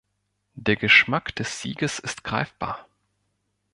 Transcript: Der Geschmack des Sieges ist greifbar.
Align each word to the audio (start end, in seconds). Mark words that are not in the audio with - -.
Der 0.55 0.77
Geschmack 0.77 1.35
des 1.35 1.61
Sieges 1.61 1.99
ist 1.99 2.23
greifbar. 2.23 2.87